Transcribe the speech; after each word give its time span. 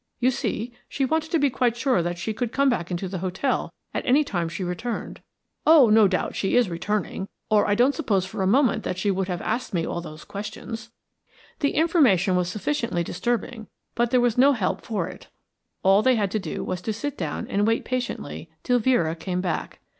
You 0.19 0.31
see, 0.31 0.73
she 0.89 1.05
wanted 1.05 1.29
to 1.29 1.37
be 1.37 1.51
quite 1.51 1.77
sure 1.77 2.01
that 2.01 2.17
she 2.17 2.33
could 2.33 2.51
get 2.51 2.69
back 2.71 2.89
into 2.89 3.07
the 3.07 3.19
hotel 3.19 3.71
at 3.93 4.03
any 4.03 4.23
time 4.23 4.49
she 4.49 4.63
returned. 4.63 5.21
Oh, 5.63 5.91
no 5.91 6.07
doubt 6.07 6.35
she 6.35 6.55
is 6.57 6.71
returning, 6.71 7.27
or 7.51 7.67
I 7.67 7.75
don't 7.75 7.93
suppose 7.93 8.25
for 8.25 8.41
a 8.41 8.47
moment 8.47 8.81
that 8.81 8.97
she 8.97 9.11
would 9.11 9.27
have 9.27 9.43
asked 9.43 9.75
me 9.75 9.85
all 9.85 10.01
those 10.01 10.23
questions." 10.23 10.89
The 11.59 11.75
information 11.75 12.35
was 12.35 12.49
sufficiently 12.49 13.03
disturbing, 13.03 13.67
but 13.93 14.09
there 14.09 14.19
was 14.19 14.39
no 14.39 14.53
help 14.53 14.81
for 14.81 15.07
it. 15.07 15.27
All 15.83 16.01
they 16.01 16.15
had 16.15 16.31
to 16.31 16.39
do 16.39 16.63
was 16.63 16.81
to 16.81 16.93
sit 16.93 17.15
down 17.15 17.47
and 17.47 17.67
wait 17.67 17.85
patiently 17.85 18.49
till 18.63 18.79
Vera 18.79 19.15
came 19.15 19.39
back. 19.39 19.81